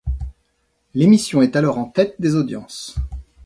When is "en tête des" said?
1.77-2.33